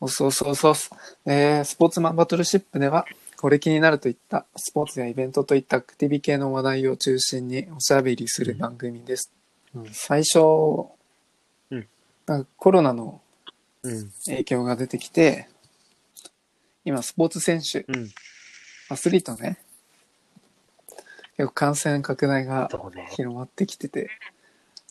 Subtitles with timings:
[0.00, 0.74] おそうそうそう。
[1.26, 9.32] えー、スポーツマンバトルシップでは、これ気になるといったスポーツやイベントといったアクティビ系の話題を中心におしゃべりする番組です。
[9.74, 10.38] うん最初、
[11.70, 11.86] うん
[12.26, 13.20] なんかコロナの
[13.84, 14.10] うん。
[14.24, 15.48] 影響が出てきて、
[16.84, 18.10] 今スポーツ選手、うん。
[18.88, 19.58] アスリートね、
[21.36, 22.70] 結構感染拡大が。
[23.10, 24.10] 広まってきてて、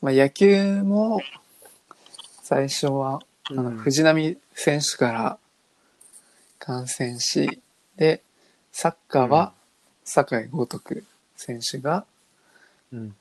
[0.01, 1.21] まあ、野球も
[2.43, 5.38] 最初は、あのうん藤波選手から
[6.60, 7.61] 感染し、
[7.97, 8.21] で、
[8.71, 9.54] サッカーは
[10.04, 11.04] 酒井豪徳
[11.36, 12.06] 選手が
[12.92, 13.15] うん。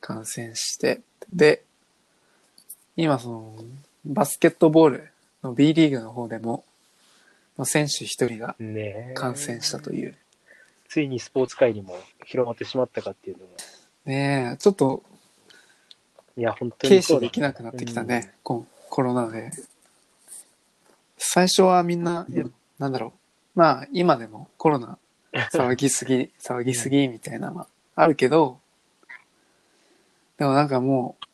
[0.00, 1.00] 感染して、
[1.32, 1.62] で、
[2.96, 3.54] 今その、
[4.04, 5.08] バスケットボール
[5.42, 6.64] の B リーグの方でも、
[7.56, 10.16] まあ、選手一人がねえ感染したという。
[10.88, 13.50] ついにスポーツ界にも広まってしまったかっていうのが。
[14.06, 15.02] ねえ、ちょっと
[16.36, 19.50] いや、本当軽にそうだ視できなくなってきたね、こコロナで。
[21.16, 22.26] 最初はみんな、
[22.78, 23.14] なんだろ
[23.54, 23.58] う。
[23.58, 24.98] まあ、今でもコロナ
[25.32, 28.58] 騒ぎすぎ、騒ぎすぎみたいなのはあるけど、
[30.38, 31.26] でもなんかもう、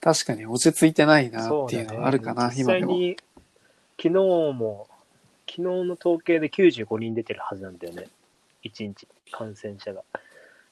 [0.00, 2.92] 確かに落ち着いてないなっていうのはあるかな、実今でも。
[2.92, 3.16] 際に、
[3.96, 4.10] 昨日
[4.54, 4.88] も、
[5.46, 8.08] 昨日の統計で95人出てるはずなんだよね。
[8.64, 10.00] 1日、感染者が。
[10.00, 10.04] っ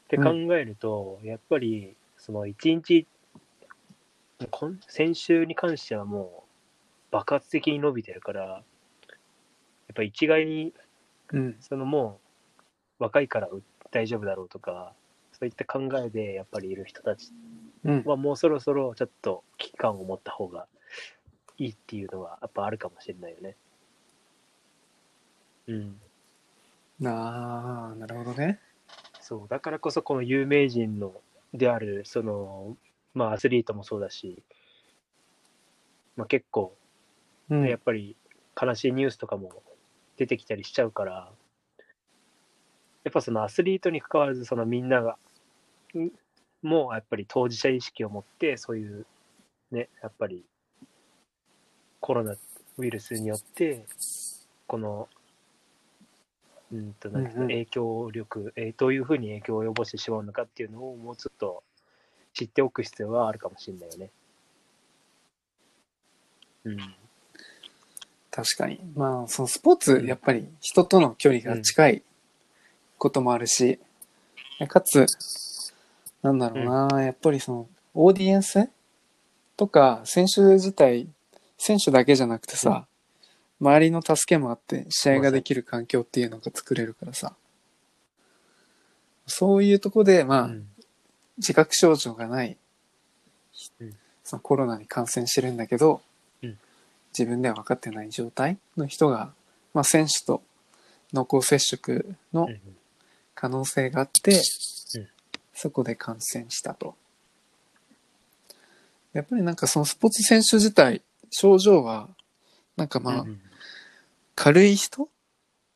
[0.09, 3.07] て考えると、やっぱり、その1日、
[4.47, 8.65] 今先週に関してはもう爆発的に伸びてるから、やっ
[9.95, 10.73] ぱ一概に、
[11.33, 11.57] うん。
[11.61, 12.21] そのも
[13.01, 13.49] う若いから
[13.91, 14.95] 大丈夫だろうとか、
[15.33, 17.33] そういった考えでやっぱりいる人たち
[17.85, 18.03] うん。
[18.05, 20.67] はもうそろそろちょっと危機感を持った方が
[21.57, 23.57] いいっていうのはやっぱあるかもしれないよね。
[25.67, 26.01] うん。
[27.07, 28.61] ああ、なるほどね。
[29.21, 29.49] そう。
[29.49, 31.21] だからこそこの有名人の
[31.53, 32.77] である、その、
[33.19, 34.43] まあアスリートもそうだし、
[36.17, 36.77] まあ結構、
[37.51, 37.69] うん。
[37.69, 38.17] やっぱり
[38.61, 39.63] 悲しいニュースとかも
[40.17, 41.33] 出てきたりしちゃうから、
[43.05, 45.17] やっぱそのアスリートに関わらずそのみんなが、
[45.97, 46.11] ん
[46.63, 49.07] もうやっぱり当事者意識を持って、そういう
[49.73, 50.45] ね、やっぱり
[52.01, 52.37] コロナ
[52.77, 53.85] ウイルスによって、
[54.67, 55.09] この、
[56.73, 61.63] うんと、なんていう影響力、えーどういうふうに影響を及ぼしてしまうのかっていうのをもうちょっと
[62.39, 64.11] 知っておく必要はあるかもしれないよね。
[66.65, 66.95] うん。
[68.31, 68.79] 確かに。
[68.95, 72.03] まあ、そのスポーツ、やっぱり人との距離が近い
[72.97, 73.81] こともあるし、
[74.69, 75.07] かつ、
[76.23, 78.69] なんだろうな、やっぱりその、オーディエンス
[79.57, 81.09] とか、選手自体、
[81.57, 82.87] 選手だけじゃなくてさ、
[83.61, 87.35] 周りの助けもあって、試合ができる環境っていうのが作れるからさ、
[89.27, 90.69] そういうとこで、まあ、うん
[91.39, 92.57] 自覚症状がない、
[93.81, 93.97] うん。
[94.25, 96.03] そのコロナに感染してるんだけど、
[96.43, 96.59] うん。
[97.17, 99.33] 自分では分かってない状態の人が、
[99.73, 100.43] まあ、選手と
[101.13, 102.61] 濃厚接触のうん
[103.41, 105.09] 可能性があって、うん。
[105.55, 106.97] そこで感染したと。
[109.13, 112.09] やっぱりなんかそのスポーツ選手自体、症状は、
[112.77, 113.41] なんかまあう、ん。
[114.35, 115.07] 軽い人っ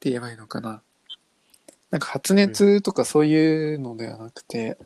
[0.00, 0.82] て言えばいいのかな。
[1.92, 4.76] なんか発熱とかそういうのではなくて、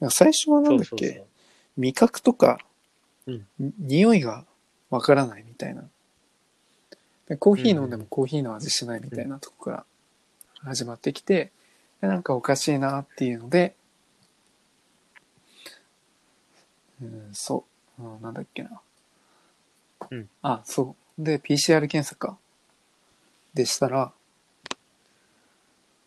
[0.00, 1.26] なんか最初はなんだっけそうそうそう
[1.78, 2.58] 味覚とか、
[3.26, 4.44] うんに匂いが
[4.90, 5.82] わからないみたいな。
[7.28, 9.84] でコーヒー飲んでもコーヒーの味しないみたいなとこから
[10.62, 11.50] 始まってきて、
[12.00, 13.74] でなんかおかしいなっていうので、
[17.02, 17.64] うん、そ
[17.98, 18.80] う、うん、なんだっけな。
[20.10, 21.22] うんあ、そう。
[21.22, 22.38] で、PCR 検査か。
[23.54, 24.12] でしたら、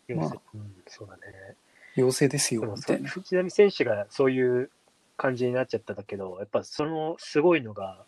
[0.08, 1.56] まあうん、そうだね。
[1.96, 3.08] 陽性ですよ、でもみたいな。
[3.08, 4.70] 藤波選手がそういう
[5.16, 8.04] 感じになっちゃったんだけど、やっぱそのすごいのが、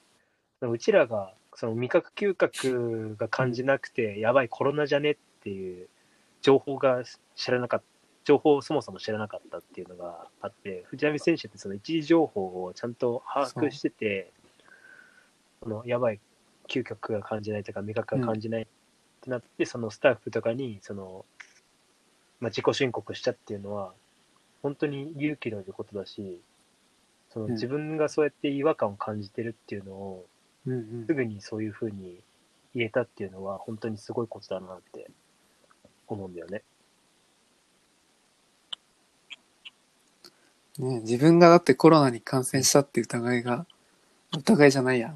[0.61, 5.89] うちらがその味覚嗅覚が感じなくて、やばいコロナじゃねっていう
[6.41, 7.03] 情報が
[7.35, 7.87] 知らなかった。
[8.25, 14.31] 情報をそもそも知らなかったっていうのがあって、藤波選手ってその一時情報をちゃんと把握してて、
[15.61, 16.21] そのやばい
[16.69, 18.67] 嗅覚が感じないとか味覚が感じないっ
[19.21, 21.25] てなって、そのスタッフとかにその、
[22.43, 23.93] まあ、自己申告したっていうのは
[24.63, 26.41] 本当に勇気のいることだし
[27.33, 30.27] そのうん自分がそうやって違和感を感じてるっていうのを
[30.67, 32.19] うんうんすぐにそういうふうに
[32.75, 35.09] 言えたっていうのは本当にすごいことだなって
[36.09, 36.63] 思うんだよね。
[40.79, 43.67] ね自分がだってコロナに感染したっていう疑いが、
[44.37, 45.15] 疑いじゃないや。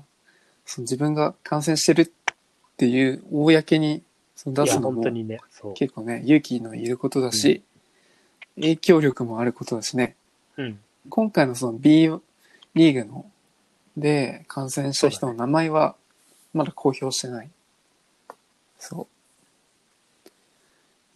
[0.65, 2.11] その自分が感染してるっ
[2.77, 4.03] ていう公に
[4.37, 5.75] その出すのもねそう。
[5.75, 7.63] 結構ね、勇気のいることだし、
[8.57, 10.15] 影響力もあることだしね。
[10.57, 10.79] うん
[11.09, 12.11] 今回のその B
[12.75, 13.27] リーグの
[13.97, 15.95] で感染した人の名前は
[16.53, 17.51] まだ公表してない。
[18.79, 20.29] そう。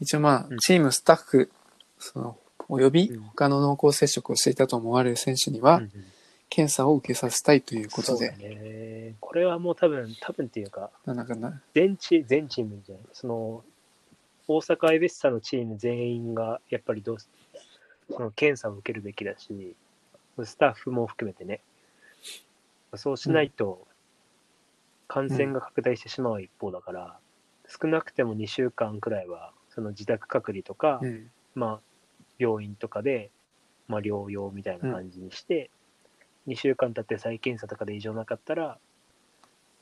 [0.00, 1.50] 一応まあう、んチームスタッフ、
[1.98, 2.38] その、
[2.68, 5.90] およびうん他の濃厚接触をしていたと思われる選手には、うんうん
[6.50, 9.14] 検査を受けさせたいということそうね。
[9.20, 13.04] これはもう多分、多分っていうか、なんかな、全チ全チームじゃない。
[13.12, 13.64] その、
[14.48, 17.30] 大阪アイベッサのチーム全員が、やっぱりどうす
[18.10, 19.76] その検査を受けるべきだし、
[20.44, 21.60] スタッフも含めてね。
[22.96, 23.86] そうしないと、
[25.06, 27.16] 感染が拡大してしまう一方だから、
[27.68, 31.80] 少なくても2週間くらいは、その自宅隔離とか、うん、まあ、
[32.38, 33.30] 病院とかで、
[33.86, 35.70] まあ、療養みたいな感じにして、
[36.46, 38.78] 2週間経って再検査とかで異常なかったら、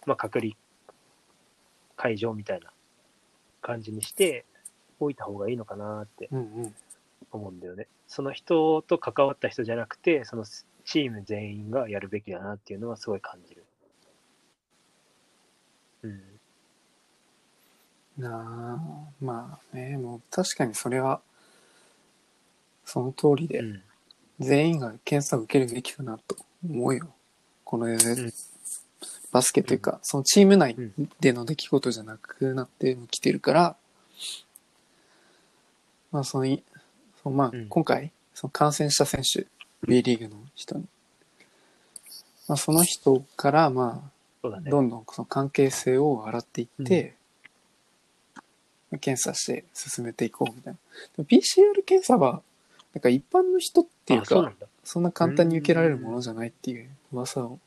[0.07, 0.53] まあ、隔離
[1.97, 2.71] 解除みたいな
[3.61, 4.45] 感じにして
[5.01, 6.75] おいた方がいいのかなってうん、うん。
[7.31, 7.89] 思うんだよね。
[8.07, 10.45] その人と関わった人じゃなくて、その
[10.85, 13.65] チーム全員がやるべきだなっていうのはすごい感じる。
[16.03, 16.23] うん。
[18.17, 21.21] なあ、まあね、もう確かにそれは、
[22.85, 23.83] その通りで、うん。
[24.41, 27.09] 全員が検査を受けるべきかなと思うよ。
[27.65, 27.99] この、ん
[29.31, 33.77] バスケというか、そのチーム内うんでの出来事じゃなくなってきてるから、
[36.11, 36.63] まあそのい、
[37.23, 39.47] そのまあうん今回、その感染した選手、
[39.87, 40.87] B リーグの人に、
[42.49, 44.11] まあその人からまあ、
[44.41, 44.71] そうだね。
[44.71, 47.15] どんどんその関係性を洗っていって、
[49.01, 50.79] 検査して進めていこうみたいな。
[51.17, 52.41] でも PCR 検査は、
[52.95, 54.67] なんか一般の人っていうか、あそうなんだ。
[54.91, 57.59] そんな簡単に受けられるものじゃないっていう噂を。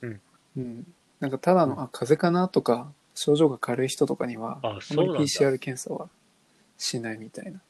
[0.00, 0.20] うん。
[0.56, 0.86] うん。
[1.20, 4.80] なんかただの、うんあ、風邪かなとか、症状が軽い人とかには、ああんまり
[5.24, 6.08] PCR 検査は
[6.78, 7.60] しないみたいな。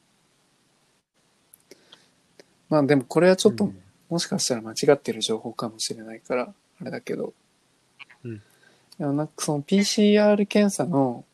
[2.69, 7.33] まあでもこれはちょっと、うんもしかしたら間違ってる情報かもしれないから、あれだけど。
[8.25, 8.41] うん
[8.97, 11.25] でもなんかその PCR 検査の、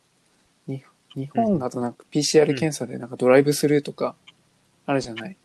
[0.67, 0.83] に
[1.15, 4.15] 日本だとなんか PCR 検査でなんかドライブスルーとか
[4.87, 5.37] あるじゃない？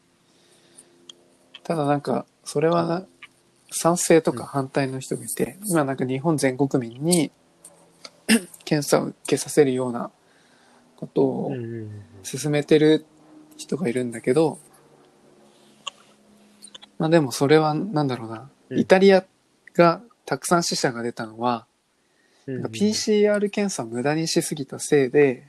[1.72, 3.06] ただなんか、それは
[3.72, 7.32] 賛成とか反対の人がいて、今なんか日本全国民に
[8.66, 10.12] 検査を受けさせるような
[10.98, 11.54] ことを
[12.24, 13.06] 進めてる
[13.56, 14.60] 人がいるんだけど、
[16.98, 18.80] まあでもそれはなんだろうな、うん。
[18.80, 19.24] イタリア
[19.74, 21.68] がたくさん死者が出たのは、
[22.48, 25.48] PCR 検査を無駄にしすぎたせいで、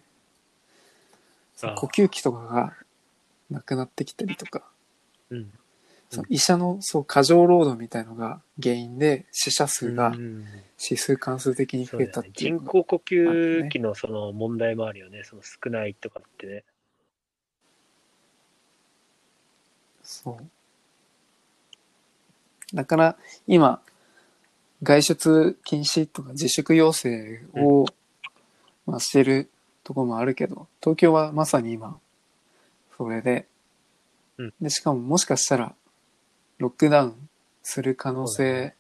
[1.75, 2.75] 呼吸器とかが
[3.51, 4.63] なくなってきたりとか、
[5.29, 5.51] うん
[6.13, 10.13] その医者のそう過剰労働みたいのが原因で死者数が
[10.79, 16.65] 指数関数的に増えたっていうのが人工呼吸器のその問題もあるよね、その少ないとかってね。
[20.03, 20.37] そう。
[22.77, 23.17] だから
[23.47, 23.81] 今、
[24.83, 27.87] 外出禁止とか自粛要請を、
[28.85, 29.51] まあ、してる
[29.83, 31.99] ところもあるけど、東京はまさに今、
[32.99, 33.47] それで、
[34.37, 34.55] うん。
[34.61, 35.75] で、しかももしかしたら、
[36.63, 37.29] ロックダウン
[37.65, 38.75] する可能性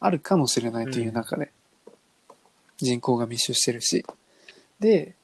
[0.00, 1.52] あるかもしれないという中で、
[2.78, 4.04] 人口が密集してるし。
[4.80, 5.14] で、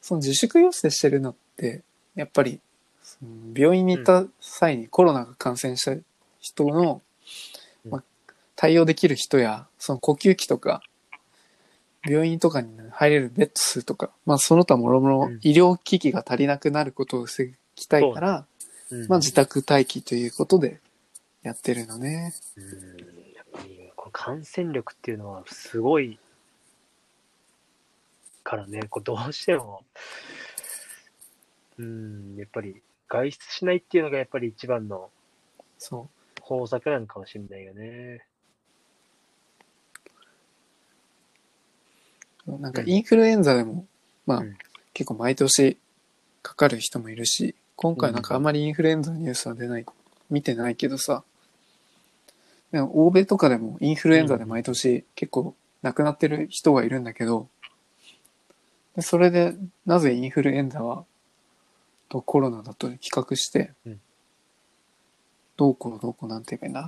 [0.00, 1.82] その自粛要請してるのって、
[2.14, 2.60] やっぱり、
[3.54, 6.00] 病院に行った際にコロナが感染した
[6.40, 7.02] 人の、
[7.84, 7.90] うん。
[7.90, 8.02] まあ、
[8.54, 10.80] 対応できる人や、その呼吸器とか、
[12.08, 15.38] 病院とかに入れるベッド数とか、まあその他もろもろうん。
[15.42, 18.46] 医療機器が足りなくなることを防ぎたいから、
[18.90, 19.08] うん。
[19.08, 20.78] まあ自宅待機ということで
[21.46, 22.34] やってるのね。
[22.56, 22.64] うん
[23.36, 26.18] やっぱりこの感染力っていうのはすごい
[28.42, 29.84] からね、こうどうしても、
[31.78, 35.10] うん、やっぱり外出しないっていうのがやっぱり一番の
[35.78, 36.08] そ
[36.40, 38.24] 方策なのかもしれないよね。
[42.48, 42.58] う。
[42.58, 43.86] なんかインフルエンザでも、
[44.26, 44.56] まあ、うん
[44.94, 45.76] 結構毎年
[46.42, 49.86] かかる人もいるし、今回なんかあんまりインフルエンザのニュースは出ない、
[50.30, 51.22] 見てないけどさ、
[52.72, 57.48] でも欧米とかでもインフルエンザで毎年結構亡くなってる人がいるんだけど、
[58.96, 59.54] でそれで
[59.84, 61.04] なぜインフルエンザは
[62.08, 64.00] とコロナだと比較して、うん。
[65.56, 66.84] どうこうどうこうなんて言えばい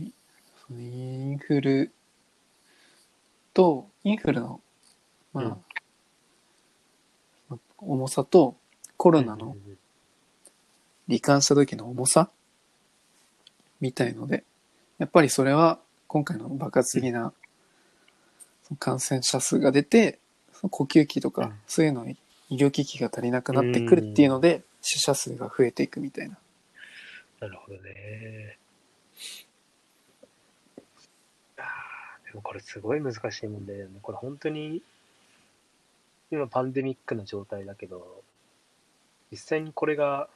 [0.00, 0.14] いんだ？
[0.70, 1.92] インフル
[3.54, 4.60] と、インフルの、
[5.32, 5.50] まあ、うん。
[5.50, 5.56] ま
[7.50, 8.56] あ重さと
[8.96, 9.78] コロナのうん。
[11.08, 12.30] 罹患した時の重さ
[13.80, 14.44] みたいので、
[14.98, 17.32] やっぱりそれは今回の爆発的な
[18.78, 20.18] 感染者数が出て、
[20.70, 22.16] 呼吸器とかうんそういうのに
[22.50, 26.38] 医療機器が足りなくなってくるっていうので、死者数が増えていくみたいな。
[27.40, 28.58] なるほどね。
[31.58, 31.62] あ
[32.26, 33.98] でもこれすごい難しい問題だよね。
[34.02, 34.82] これ本当に、
[36.30, 38.22] 今パンデミックの状態だけど、
[39.30, 40.28] 実際にこれが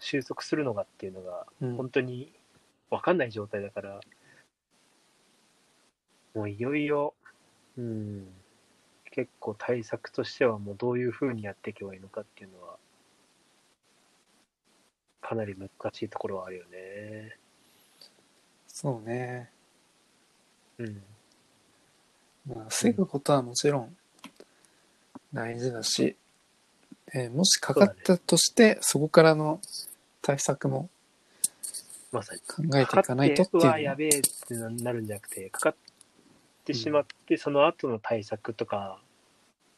[0.00, 2.32] 収束するのかっていうのが、うん本当に
[2.90, 4.00] 分かんない状態だから、
[6.34, 7.14] もういよいよ、
[7.76, 8.28] うん、
[9.10, 12.76] 結構対策としてはもうどういうふうにやっていけばいいのかっていうのは、
[15.20, 17.36] かなり難しいところはあるよね。
[18.68, 19.50] そうね。
[20.78, 21.02] うん。
[22.46, 23.96] まあ、防ぐことはもちろん
[25.32, 26.16] 大事だし、
[27.12, 29.60] えーもしかかったとしてそ,、こからの
[30.22, 30.88] 対策も
[32.12, 32.40] まさに。
[32.40, 35.74] 考えていかないとっていうのかかやべえってなるんじゃなくて、かかっ
[36.64, 39.00] てしまって、その後の対策とか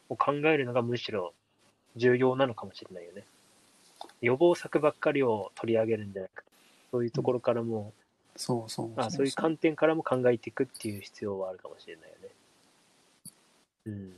[0.09, 1.33] を考えるのがむしろ
[1.95, 3.25] 重要なのかもしれないよね。
[4.21, 6.51] 予防策ばっかりを取り上げるんじゃなくて、
[6.91, 7.93] そういうところからも、
[8.35, 12.29] そうそうあそういう観点からも考えていくっていう必要はあるかもしれないよね。
[13.85, 14.13] うん。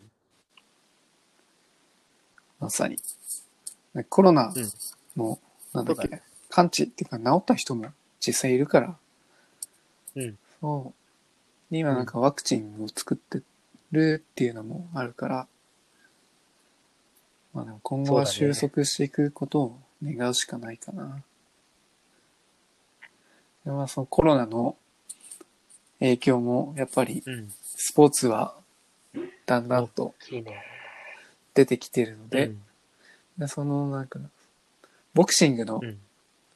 [2.59, 2.97] まさに。
[3.93, 4.71] ねコロナうん
[5.17, 5.39] の、
[5.73, 7.91] なんだっけ、完治っていうか治った人も
[8.25, 8.95] 実際いるから、
[10.15, 10.37] うん。
[10.61, 10.93] そ
[11.69, 11.73] う。
[11.73, 13.41] で今なんかワクチンを作って
[13.91, 15.47] るっていうのもあるから、
[17.53, 21.21] まあでも今後は収束していくことを願うしかないかな。
[23.65, 24.77] でまあそのコロナの
[25.99, 27.51] 影響もやっぱりうん。
[27.75, 28.55] スポーツは
[29.45, 30.15] だんだんと。
[31.53, 32.61] 出てきてるので、うん
[33.37, 34.19] でそのなんか、
[35.15, 35.99] ボクシングのうん。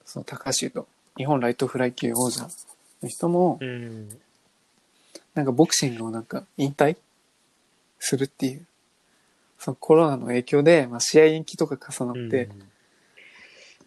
[0.06, 2.48] その高橋と日本ライトフライ級王者
[3.02, 4.10] の人も、うん。
[5.34, 6.98] なんかボクシングをなんか引退
[8.00, 8.66] するっていう、
[9.60, 12.64] そのコロナの影響で、まあ、試合延期とか重なって、うん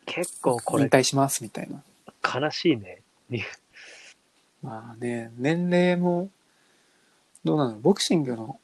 [0.06, 1.84] 結構これ引退しますみたいな。
[2.40, 3.00] 悲しいね。
[4.60, 6.30] まあね、年齢も、
[7.44, 7.78] どうなの？
[7.78, 8.58] ボクシングの、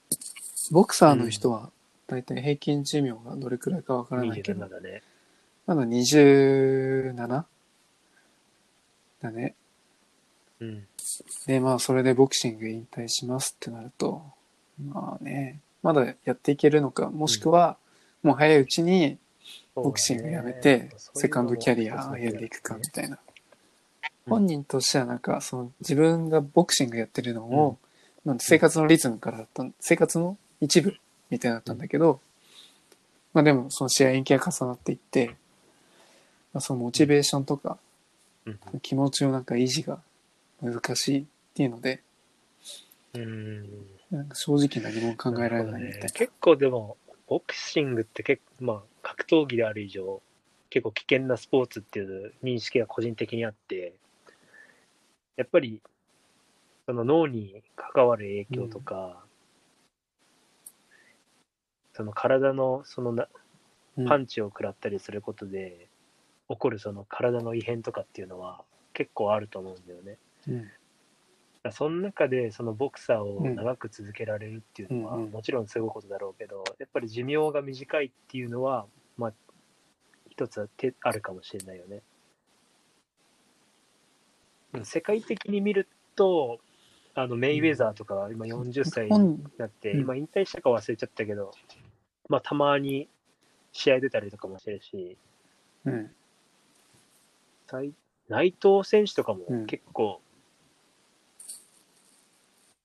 [0.73, 1.71] ボクサーの人は、
[2.09, 5.03] だいたい平均寿命がどれくらいかわからないけど27、だね。
[5.67, 7.45] まだ 27?
[9.21, 9.55] だね。
[10.61, 10.87] うん。
[11.47, 14.23] で、まあ、それでボクシング引退しますってなると、
[14.83, 17.77] まあね、まだやっていけるのか、もしくは、
[18.23, 19.19] もう早いうちに
[19.75, 23.17] ボクシングやめて、セカンドキャリア歩んでいくかみたいな。
[23.17, 23.27] うん
[24.29, 27.79] 本人としてはなんか、その自分がボクシングやってるのを、
[28.25, 30.97] まあ生活のリズムからだった、生活の一部
[31.31, 32.21] みたいだったんだけど、
[33.33, 35.37] まあでもその試合延期が重なっていって、
[36.53, 37.79] まあ、そのモチベーションとか
[38.47, 40.01] うん気持ちをなんか維持が
[40.63, 41.25] 難しいっ
[41.55, 42.03] ていうので、
[43.15, 43.87] うん。
[44.11, 46.09] なんか正直何も考えられないみたいな。
[46.11, 50.23] 結構でも、ボクシングって結構、まあ、格闘技である以上、
[50.71, 53.95] 結構危険なスポーツっていう認識が個人的にあって、
[55.37, 55.83] やっぱり、
[56.87, 59.25] その脳に関わる影響とか、
[61.95, 63.29] その体のそのな
[63.97, 65.89] うんパンチを食らったりすることで、
[66.49, 68.63] 起こるその体の異変とかっていうのは
[68.93, 70.19] 結構あると思うんだよね。
[70.49, 70.71] うん
[71.73, 78.87] その中でそのボクサーを長く続けられるっていうのはもちろんすごいことだろうけど、やっぱり寿命が短いっていうのは、
[79.17, 79.33] まあ、
[80.29, 82.03] 一つは手あるかもしれないよね。
[84.75, 86.61] うん世界的に見ると、
[87.15, 91.53] あのメイウェザーとかは今40歳に本なって、うん今引退したか忘れちゃったけど、
[92.29, 93.09] まあたまに
[93.73, 95.17] 試合出たりとかもしてるし、
[95.85, 96.11] うん。
[97.67, 97.93] 最
[98.29, 100.21] 内藤選手とかもうん結構、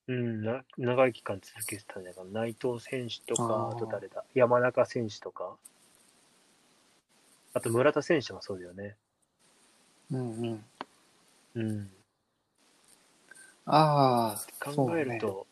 [0.07, 2.41] うん、な長い期間続けてたんじゃないかな。
[2.41, 4.23] 内藤選手とか、あと誰だ？
[4.33, 5.55] 山中選手とか、
[7.53, 8.95] あと村田選手もそうだよね。
[10.11, 10.65] うんうん。
[11.55, 11.91] うん。
[13.65, 15.47] ああ、考えると、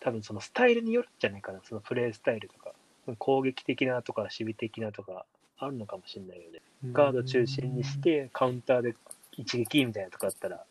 [0.00, 1.60] 多分そのスタイルによるんじゃないかな。
[1.64, 2.72] そのプレースタイルとか、
[3.18, 5.26] 攻撃的なとか、守備的なとか、
[5.58, 6.60] あるのかもしれないよね。
[6.92, 7.98] ガード中心にし。
[7.98, 8.96] て、カウンターで
[9.32, 10.64] 一撃みたいなとかだったら、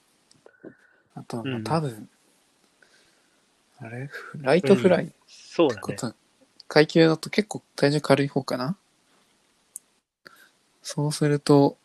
[1.15, 2.10] あとは、うんまあ多分、
[3.80, 4.10] あれ？
[4.41, 5.12] ライトフライ？
[5.27, 6.13] そうだね。
[6.68, 8.75] 階級だと結構体重軽い方かな？
[10.84, 11.77] そうすると、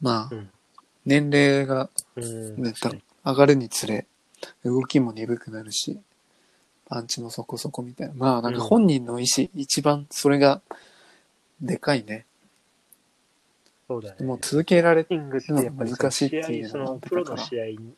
[0.00, 0.50] まあ、うん
[1.04, 2.62] 年齢がうん。
[2.62, 2.74] ね
[3.24, 4.06] 上がるにつれ、
[4.64, 6.00] 動きも鈍くなるし、
[6.86, 8.14] パンチもそこそこみたいな。
[8.14, 10.60] まあなんか本人の意思、一番それが
[11.60, 12.26] でかいね。
[13.92, 14.26] そうだね。
[14.26, 15.24] もう続けられてやっ
[15.76, 17.94] ぱり難しいっていう試合、そのプロの試合に、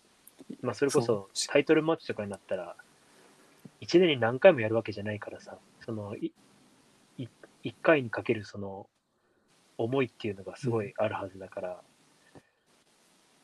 [0.61, 2.77] まあそれこそそタイトルマッチとかになったら、
[3.81, 6.33] 1年に何回もやるわけじゃないからさ、その、い
[7.19, 7.29] い
[7.65, 8.87] 1回にかけるその、
[9.79, 11.81] 思いっていうのがすごいあるはずだから、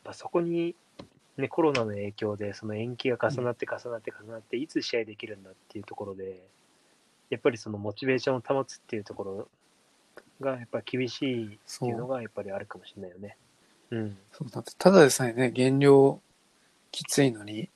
[0.04, 0.75] まあそこに
[1.37, 6.42] ね、コロナの影響でその延期が重なって重なって重なっていつ試合できるんだっていうところで
[7.30, 9.49] やっぱりそのモチベーションを保つっていうところ
[10.40, 13.37] がやっぱり厳しいっていうのがやっぱりあるかもしれないよね。
[13.90, 14.18] うん。
[14.32, 16.20] そうだって、ただでさえね、減量
[16.90, 17.68] きついのに、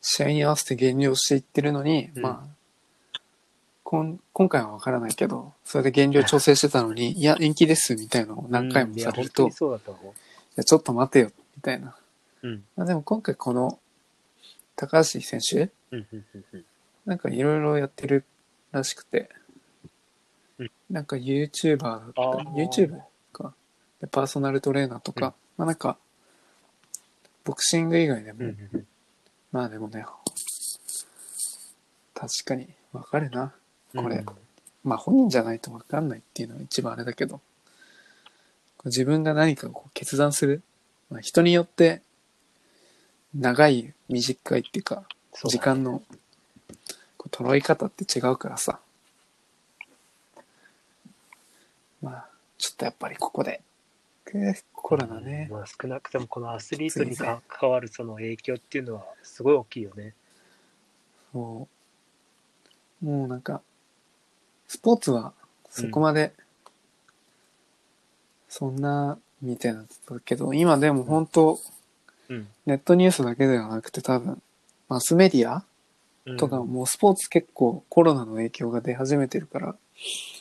[0.00, 3.18] 試合に合わせて減量していってるのに、うんまあ、
[3.82, 9.50] こん今回はわからないけど、それで減量調整してたのに、 いや、延期です、みたいなのを何回もされると、い
[10.56, 11.96] や、ちょっと待てよ、みたいな。
[12.42, 12.48] う。
[12.48, 12.64] うん。
[12.76, 13.78] まあ、でも今回この、
[14.76, 15.70] 高橋選手。
[17.06, 18.24] なんかいろいろやってる
[18.72, 19.30] らしくて、
[20.58, 20.70] うん。
[20.90, 22.68] なんか YouTuber だったあり、ー。
[22.68, 23.00] YouTube
[23.32, 23.54] か。
[24.00, 25.32] で、パーソナルトレーナーとか、うん。
[25.58, 25.98] まあなんか、
[27.44, 28.86] ボクシング以外でも、うんうんうん。
[29.52, 30.04] まあでもね、
[32.14, 33.52] 確かにわかるな。
[33.94, 34.16] これ。
[34.16, 34.26] うん
[34.84, 37.40] まあ本人じゃないとわかんないっていうのが一番あれだけど、
[38.84, 40.62] 自分が何かこう決断する。
[41.10, 42.02] まあ、人によって、
[43.34, 45.04] 長い、短いっていうか、
[45.46, 46.02] 時間の
[47.30, 48.78] 捉え方って違うからさ。
[52.04, 53.62] まあ、ちょっとやっぱりここで、
[54.74, 55.48] コロナね。
[55.50, 60.12] まあ、少なくともこのアスリートに関わるその影響っていうのはすごい大きいよね。
[61.32, 61.68] も
[63.02, 63.62] う、もうなんか、
[64.68, 65.32] スポーツは
[65.70, 66.32] そこまで、
[68.48, 71.58] そんな、みたいなだけど、今でも本当、
[72.28, 72.48] うん。
[72.66, 74.42] ネットニュースだけではなくて多分、
[74.88, 75.64] マスメディア
[76.26, 80.33] うんとかもうスポーツ結構コロナの影響が出始めてるから、結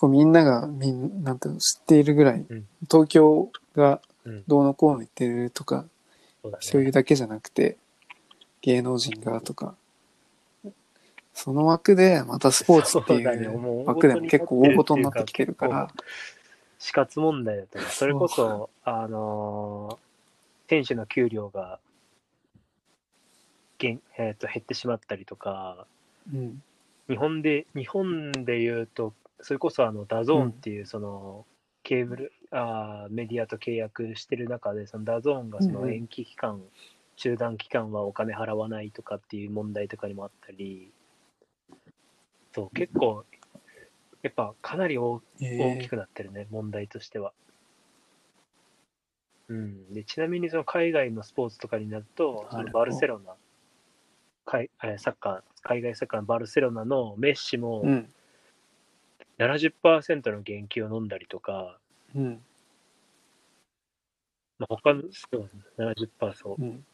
[0.00, 2.66] 構みんながみんなんていうの知っているぐらい、うん。
[2.90, 4.44] 東京がうん。
[4.46, 5.86] どうのこうの言ってるとか、
[6.42, 6.66] そうだね。
[6.66, 7.76] そういうだけじゃなくて、
[8.60, 9.74] 芸能人がとか、
[11.32, 13.48] その枠でまたスポーツっていそうだね。
[13.48, 15.88] もうう枠でも結構大事になってきてるから、
[16.78, 17.90] 死活問題だと思う。
[17.90, 20.10] それこそ、あのー
[20.70, 21.80] 選手の給料が、
[23.78, 25.84] 減えー、と減ってしまったりとか、
[26.32, 26.62] うん、
[27.08, 31.46] 日本で、日本で言うと、それこそあの DAZNっていうその
[31.82, 35.94] ケーブル、あーメディアと契約してる中で、その DAZNがそのうんうん。
[35.94, 36.62] 延期期間、
[37.16, 40.92] 中断期間はお金払わないとかっていう問題とかにもあったり、
[42.52, 43.24] そう、結構、
[44.22, 47.32] やっぱかなり大大きえくなってるね、問題としては。
[49.48, 53.34] うん、でちなみにその海外のスポーツとかになると、そのバルセロナ、
[54.46, 58.12] サッカー、海外サッカーのバルセロナのメッシもーうん、
[59.40, 61.78] 70%の減給を飲んだりとか、
[62.14, 62.42] うん、
[64.58, 66.62] まあ、他のそう70%そう。
[66.62, 66.84] うん。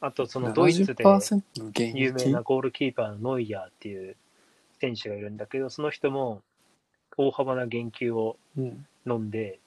[0.00, 4.16] あとそのドイツで70%の現有名役なゴールキーパーのノイヤーっていう
[4.80, 6.42] 選手がいるんだけど、その人も
[7.16, 9.58] 大幅な減給をうん、飲んで、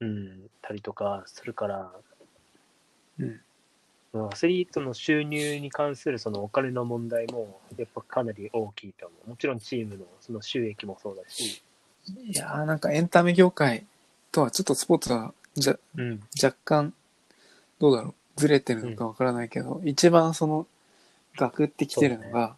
[0.00, 1.90] うん、たりとかするから、
[3.18, 3.40] うん。
[4.32, 9.30] アスリートの収入に関するそのお金の問題もやっぱかなり大きいと思う。
[9.30, 11.62] もちろんチームのその収益もそうだし、
[12.06, 13.84] いやーなんかエンタメ業界
[14.32, 16.92] とはちょっとスポーツはじゃうん、若干
[17.78, 18.14] どうだろう。
[18.36, 20.66] ずれてるのかわからないけど、一番その
[21.36, 22.54] ガクってきてるのが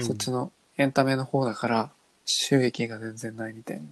[0.00, 1.90] そ,、っちのエンタメの方だから
[2.24, 3.84] 収益が全然ないみたいいや、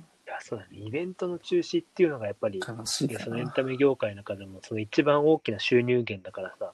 [0.52, 0.86] そうだね。
[0.86, 6.72] イベントの中止っていうのがやっぱり、な悲しいそのエンなタメ業界の中でもその一番大きな収入源だからさ、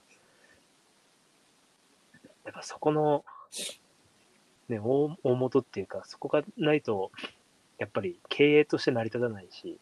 [2.44, 3.24] やっぱそこの、
[4.68, 7.12] ね、大大元っていうか、そこがないと、
[7.78, 9.78] やっぱり経営として成り立たないし、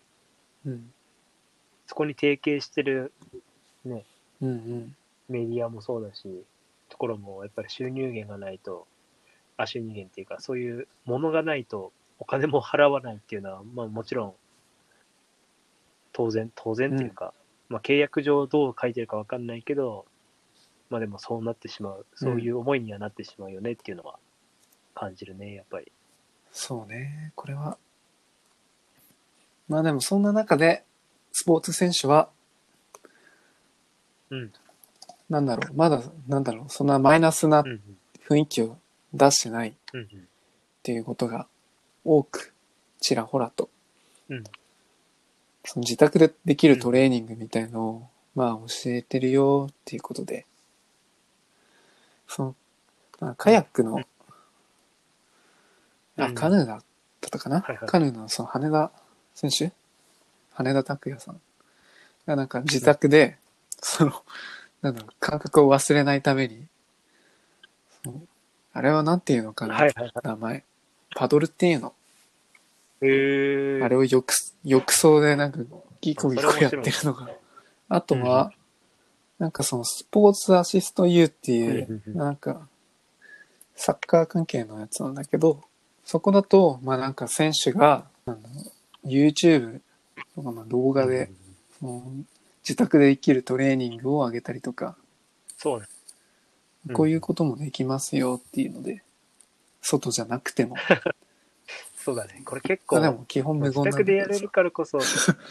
[0.66, 0.92] うん。
[1.87, 3.14] そこに提携してる
[3.87, 4.02] うん
[4.42, 4.96] うん。
[5.30, 6.44] メディアもそうだし、
[6.90, 8.87] ところもやっぱり収入源がないと、
[9.56, 14.35] あ、収入源っていうか、そういうものがないとお金も払わないっていうのは、まあもちろん、
[16.12, 17.35] 当然、当然っていうか、
[17.68, 20.07] まあ契約上どう書いてるかわかんないけど、
[20.90, 24.18] まあでもそうなってしまう、そういう思いにはなってしまうよねっていうのは
[24.94, 25.92] 感じるね、やっぱり。
[26.57, 27.76] そうねこれは
[29.68, 30.85] まあでもそんな中で
[31.33, 32.31] スポーツ選手は
[34.31, 34.52] うん。
[35.29, 37.81] なんだろうまだなんだろうそんなマイナスなうんうん。
[38.26, 38.79] 雰囲気を
[39.12, 40.29] 出してないっうんうん。
[40.83, 41.46] ていうことが
[42.06, 42.54] 多く
[43.00, 43.68] ちらほらと。
[44.28, 44.44] うん。
[45.64, 50.46] その自宅でできるトレーニングみたいのを、まあ教えてるよっていうことで、
[52.28, 52.54] その、
[53.20, 54.00] まあ、カヤックの、
[56.18, 56.34] あ、うん。
[56.34, 56.80] カヌーだっ
[57.20, 57.88] たかな、はいはい。
[57.88, 58.90] カヌーのその羽田
[59.34, 59.72] 選手？
[60.52, 61.40] 羽田拓也さん。
[62.26, 63.38] がなんか自宅で、
[63.80, 64.12] その、
[64.82, 66.66] なんだろう、感覚を忘れないために、
[68.72, 70.12] あれはなんていうのかな、はいはいはい。
[70.22, 70.64] 名前。
[71.14, 71.94] パドルっていうの。
[73.00, 73.04] あ
[73.88, 75.61] れを浴浴槽でなんか
[76.00, 77.28] ギコギコやってるのが
[77.88, 78.52] あとは、
[79.38, 81.94] なんかそのスポーツアシスト U っていう、うん。
[81.94, 82.68] うんうんなんか、
[83.74, 85.62] サッカー関係のやつなんだけど、
[86.04, 88.06] そこだと、まあなんか選手が、
[89.04, 89.80] YouTube
[90.35, 91.30] とかまあ動画で、
[91.78, 92.02] その
[92.62, 94.96] 自宅でできるトレーニングを上げたりとか、
[95.59, 95.87] そうね。
[95.88, 95.96] うん
[96.94, 99.02] こういうこともできますよっていうので、
[99.82, 100.76] 外じゃなくても。
[102.06, 102.40] そうだね。
[102.44, 105.00] これ結構、でも基本無自言なんだ宅でやれるからこそ、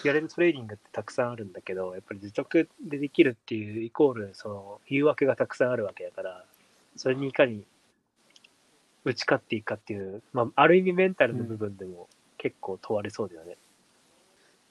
[0.06, 6.46] やれるトレーニングってたくさんあるんだけど、やっぱり自宅でできるっていうイコール、その誘惑がたくさんあるわけだから、
[6.96, 7.66] それにいかに
[9.04, 13.58] 打ち勝っていくかっていう、まあ、ある意味メンタルの部分でも結構問われそうだよね。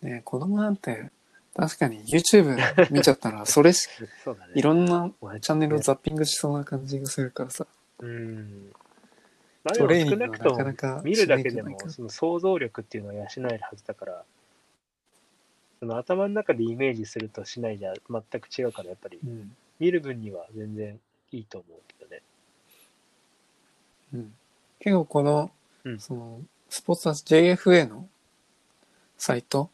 [0.01, 1.11] ね子供なんて、
[1.55, 2.57] 確かに YouTube
[2.93, 3.91] 見ちゃったら、 それし、
[4.25, 4.55] そうだね。
[4.55, 7.67] いろんなチチャンネルをザッピングしそうな感じがするからさ、
[7.99, 8.73] うん。
[9.65, 14.25] まあでトも少なくともかなか見るだけでもその想像力っていうのは養えるはずだから
[15.81, 19.57] その頭の中でイメージするとしないじゃ全く違うからやっぱりうん。
[19.79, 20.99] 見る分には全然
[21.33, 22.23] いいと思うけどね。
[24.15, 24.35] うん。
[24.79, 25.51] 結構この、
[25.85, 26.01] うん。
[26.01, 28.09] その、スポーツアシ JFA の
[29.19, 29.71] サイト、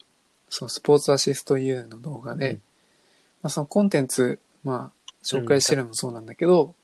[0.49, 2.61] そのスポーツアシスト U の動画で、うん。
[3.43, 6.75] まあそのコンテンツ、まあ、紹介してるのもそうなんだけど、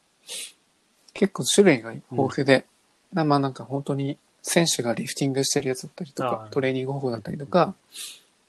[1.13, 2.63] 結構種類が豊富で、な
[3.13, 7.76] まあなんか本当に選手がリフティングしてるやつだったりとかトレーニング方法だったりとか、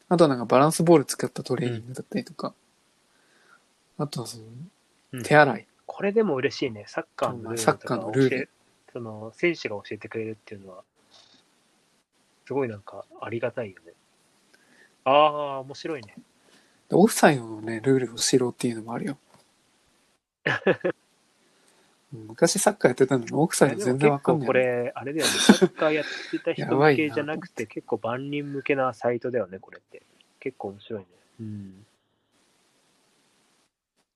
[0.08, 2.54] あとはなんかバランスボール使ったトレーニングだったりとか、
[3.98, 4.44] あとはその
[5.12, 5.22] うん。
[5.22, 6.84] 手洗い、これでも嬉しいね。
[6.86, 8.50] サッカーのルールサッカーのルール。
[8.92, 10.82] その選手が教えてくれるっていうのは
[12.46, 13.92] すごいなんかありがたいよね。
[15.04, 16.14] ああ面白いね。
[16.88, 19.18] でオフサイドのね、ルールを知ろうっていうのもあるよ。
[22.12, 24.46] 昔サッカーやってたのにオフサイド全然わかんない。
[24.46, 30.02] これ、あれだよね、サッカーやってた人向けじゃなくて、結構万人向けなサイトだよね、これって。
[30.40, 31.06] 結構面白いね。
[31.40, 31.86] うん。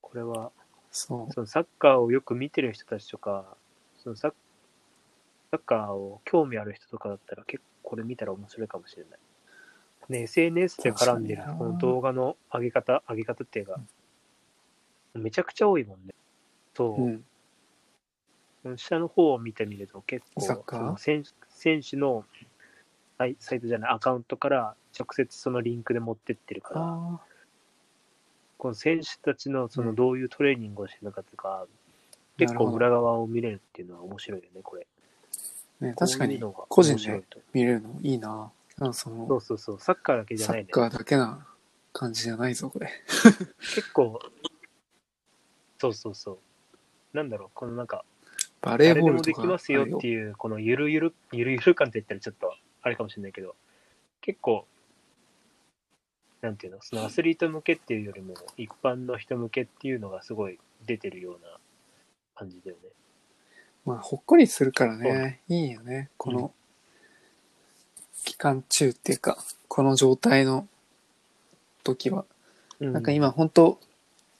[0.00, 0.52] これは、
[0.90, 1.32] そう。
[1.32, 3.56] そのサッカーをよく見てる人たちとか、
[3.98, 4.34] そのサッ
[5.50, 9.18] サッカーを興味ある人とかだったら、結構これ見たら面白いかもしれない。
[10.08, 13.78] ね、SNS で絡んでるこの動画の上げ方、上げ方っていうか、
[15.14, 16.14] めちゃくちゃ多いもんね。
[16.74, 17.02] そう。
[17.02, 17.24] うん。
[18.76, 22.24] 下の方を見てみると結構選選手の
[23.18, 26.80] サイサイトじゃないアカウントから直接そのリンクで持ってってるから。
[26.82, 27.20] あ
[28.62, 29.94] この選手たちのそうのん。
[29.96, 31.66] どういうトレーニングをしてるのかとか、
[32.38, 34.86] 結構裏側を見れるっていうのは面白いよねこれ。
[35.80, 38.52] あ、ね、確かに個人で見れるのいいな。
[38.78, 39.80] なんかそのそうそうそう。
[39.80, 40.68] サッカーだけじゃないね。
[40.72, 41.44] サッカーだけな
[41.92, 42.88] 感じじゃないぞ、これ。
[43.74, 44.20] 結構
[45.80, 46.38] そうそうそう。
[47.16, 48.04] なんだろうこのなんか
[48.62, 53.56] バレーボールとかできますよっていう、このゆるゆる、 ゆるゆる感って言ったらちょっとあれかもしれないけど、
[54.20, 54.66] 結構、
[56.40, 61.58] なんていうの、そのアスリート向けっていうよりも、一般の人向けっていうのがすごい出てるような
[62.34, 62.88] 感じだよね。
[63.84, 66.10] まあ、ほっこりするからね、いいよね。
[66.16, 66.54] この、
[68.24, 70.68] 期間中っていうか、この状態の
[71.82, 72.24] 時は。
[72.78, 73.78] なんか今本当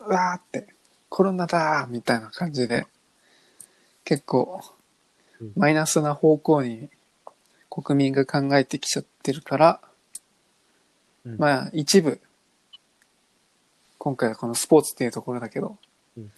[0.01, 0.69] うわーって、
[1.09, 2.87] コロナだーみたいな感じで、
[4.05, 4.63] 結構
[5.43, 6.89] うん、マイナスな方向に
[7.69, 9.81] 国民が考えてきちゃってるから、
[11.27, 12.21] うんまあ一部、
[13.99, 15.77] 今回はこのスポーツっていうところだけど、
[16.17, 16.31] うん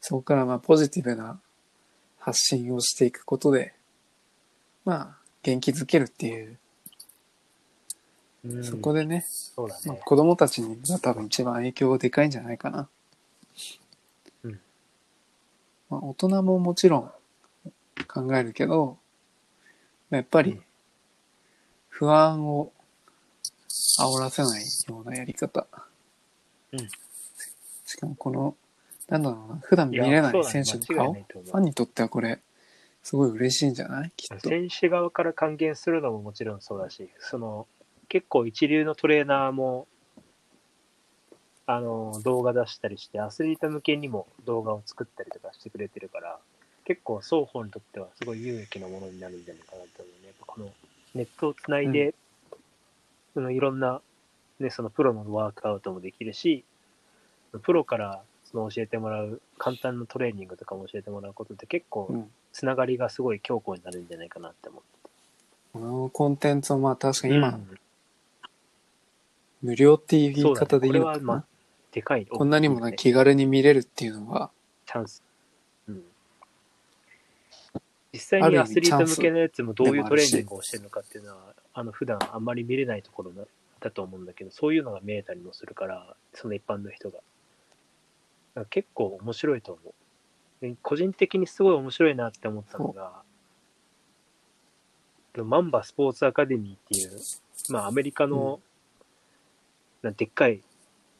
[0.00, 1.38] そこからまあポジティブな
[2.18, 3.72] 発信をしていくことで、
[4.84, 6.58] まあ元気づけるっていう、
[8.44, 9.24] うんそこでね、ね。
[9.86, 12.88] まあ子供たちにが多分一番影響がでかいんじゃないかな。
[15.96, 17.10] うんまあ、大人ももちろん
[18.08, 18.98] 考えるけど、
[20.10, 20.62] やっぱりうん。
[21.88, 22.72] 不安を
[23.98, 25.66] 煽らせないようなやり方。
[26.72, 26.88] うん。
[27.86, 28.56] しかもこの、
[29.08, 32.40] なんだろうな、普段見れない選手の顔、ファンにとってはこれ、
[33.02, 34.12] すごい嬉しいんじゃない？
[34.16, 34.48] きっと。
[34.48, 37.66] 選手側から還元するのももちろんそうだし、その
[38.08, 39.86] 結構一流のトレーナーも
[41.74, 46.38] あの動画出したりして、アスリート向けにも動画を作ったりとかしてくれてるから、
[46.84, 50.26] 結構双方にとってはすごい有益なものになるんじゃないかなと思うね。
[50.26, 50.70] やっぱこの
[51.14, 52.14] ネットをつないで、
[53.34, 54.00] そのいろんな、
[54.60, 56.64] ね、そのプロのワークアウトもできるし、
[57.62, 65.10] プロからその教えてもらう簡単なトレーニングとかも教えてもらうことって結構うんつながりがすごい強固になるんじゃないかなって思って。
[65.72, 67.78] このコンテンツをまあ確かに今、うん
[69.62, 71.44] 無料っていう言い方でいいのかなあ。
[71.92, 72.26] でかい。
[72.26, 74.50] こんなにもな気軽に見れるっていうのは、
[74.86, 75.22] チャンス。
[75.88, 76.02] うん。
[78.12, 83.44] 実際にアスリート向けのやつもどういうトレーニングをしてるのかっていうのは、あの、普段あんまり見れないところだ
[83.80, 87.20] だと思うんだけど、そういうのが見えたりもするから、その一般の人が。
[88.68, 89.94] 結構面白いと思う。
[90.60, 93.22] で個人的にすごい面白いなって思ったのが、
[95.36, 97.18] マンバスポーツアカデミーっていう、
[97.70, 98.60] まあアメリカの、
[100.02, 100.62] なでっかい、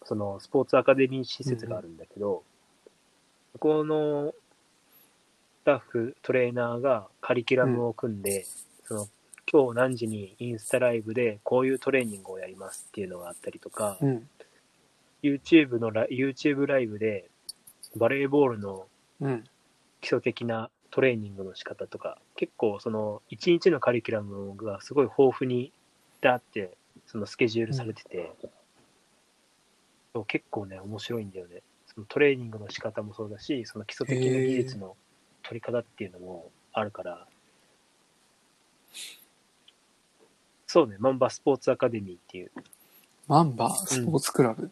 [0.04, 2.42] そのスポーツアカデミー施設があるんだけど、
[3.52, 4.32] そこの
[5.62, 8.44] スタッフ、トレーナーがカリキュラムを組んで、
[8.84, 9.08] その
[9.50, 14.28] 今日何時にインスタライブでこういうトレーニングをやりますっていうのがあったりとか、うん。
[15.22, 17.28] YouTube のラ YouTube ライブで
[17.96, 18.86] バレーボールの
[19.20, 19.44] うん。
[20.00, 25.72] 基礎的なトレーニングの仕方とか、結構その一日のカリキュラムがすごい豊富に
[26.20, 28.32] だって、そのスケジュールされてて、
[30.14, 31.62] そう結構ね、面白いんだよね。
[31.86, 34.96] そのトレーニングの仕方もそうだし、その基礎的な技術の
[35.42, 37.26] 取り方っていうのもあるから、
[40.66, 42.50] そうね、マンバスポーツアカデミーっていう、
[43.28, 43.74] マンバ？
[43.74, 44.70] スポーツクラブ？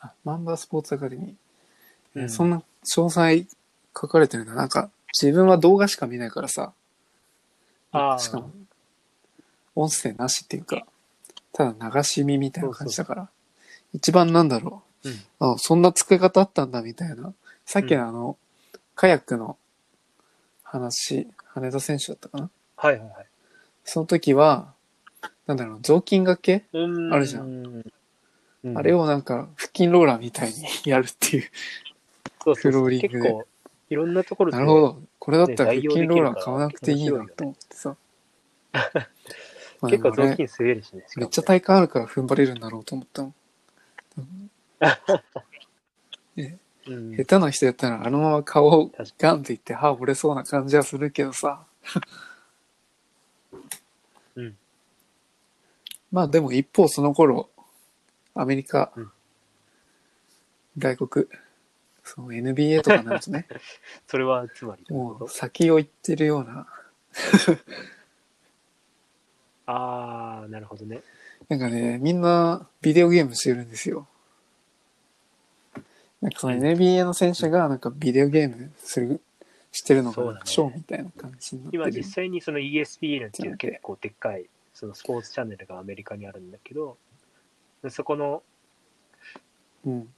[0.00, 1.34] あ、マンバスポーツアカデミー。
[2.16, 3.46] えうんそんな詳細
[3.94, 4.54] 書かれてるんだ。
[4.54, 6.72] なんか、自分は動画しか見ないからさ。
[7.90, 8.50] あーしかも、
[9.74, 10.86] 音声なしっていうか、
[11.52, 13.28] ただ流し見みたいな感じだから。
[13.92, 15.16] 一番なんだろうん、う。
[15.54, 17.34] あ、そんな付け方あったんだみたいな。
[17.66, 18.36] さっきのあの、
[18.94, 19.56] カヤックの
[20.62, 23.26] 話、羽田選手だったかなはいはいはい。
[23.84, 24.72] その時は、
[25.46, 27.84] なんだろう、雑巾掛け、うーんあるじゃん。
[28.74, 31.50] あれをなんか、腹筋ローラーみたいにやるっていう。
[32.44, 33.46] そうそうそうフローリングで結構、
[33.90, 35.02] いろんなところで、なるほど。
[35.18, 37.96] これだったらね腹筋ローラー買わなくていいなと思ってさ。
[39.82, 41.04] まあで結構雑巾滑るしね。
[41.08, 43.34] しめっちゃ体幹あるから踏ん張れるんだろうと思ったの。
[46.86, 51.64] うん下手な人やったらあのまま顔をガンっていって歯折れそうな感じはするけどさ。
[54.34, 54.56] うん。
[56.10, 57.50] まあでも一方その頃、
[58.34, 59.12] アメリカ、うん
[60.78, 61.26] 外国、
[62.02, 63.46] その NBA とかになるとね、
[64.08, 66.66] それはつまりもう先を行ってるような、
[69.66, 71.02] ああ、なるほどね。
[71.48, 74.06] なんかね、みんなビデオゲームしてるんですよ。
[76.20, 79.20] なんかそのうん NBA の選手がなんかビデオゲームする、
[79.72, 81.82] してるのがショーみたいな感じになってる。
[81.84, 86.96] 今実際にその ESPN っていう結構でっかいそのスポーツチャンネルがアメリカにあるんだけど、
[87.82, 88.42] でそこの、
[89.84, 90.08] うん。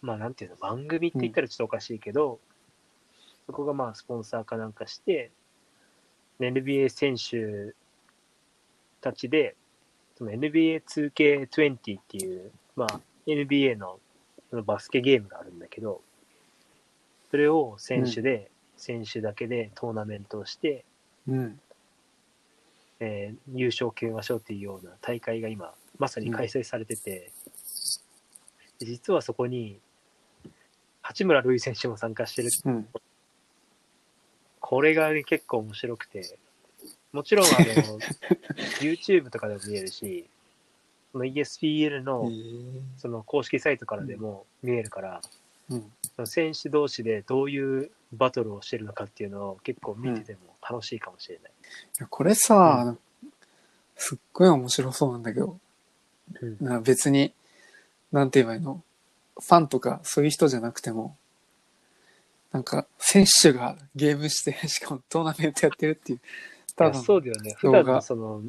[0.00, 2.40] まあなんていうの、番組って言ったらちょっとおかしいけど、
[3.46, 5.30] そこがまあスポンサーかなんかして、
[6.40, 7.74] NBA 選手
[9.02, 9.54] たちで、
[10.16, 13.98] その NBA2K20 っていう、まあ NBA の
[14.50, 16.00] そのバスケゲームがあるんだけど、
[17.30, 20.84] それを選手で、選手だけでトーナメントをして、
[21.28, 21.60] うん。
[23.00, 27.32] えー優勝を決めましょうっていうような大会が今、まさに開催されてて、
[28.78, 29.80] で実はそこに、
[31.00, 32.50] 八村塁選手も参加してる。
[32.64, 32.88] うん。
[34.60, 36.38] これがね、結構面白くて、
[37.12, 37.98] もちろん、あの、
[38.80, 40.26] YouTube とかでも見えるし、
[41.12, 42.80] その ESPN への、ー。
[42.96, 45.20] その公式サイトからでも見えるから、
[45.68, 45.92] うん。
[46.16, 51.52] その選手同士でどういうバトルをしてるのかっていうのを結構見てても楽しいかもしれない。
[51.52, 51.54] い
[52.00, 52.96] やこれさ、
[53.96, 55.58] すっごい面白そうなんだけど、
[56.40, 56.56] うん。
[56.60, 57.34] な別に、
[58.10, 58.82] なんて言えばいいの？
[59.38, 61.16] ファンとかそういう人じゃなくても、
[62.52, 66.20] なんか、選手がゲームして、しかもトーナメントやってるっていう、
[66.84, 67.54] いやただのそうだよね。
[67.58, 68.42] 普段のその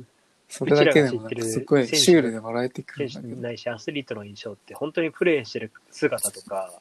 [0.49, 3.35] それだけでもすごいシュールで笑えてくる選んだけど。
[3.37, 6.71] 手ないし、アスリートの印象って、本当にプレーしてる姿とか、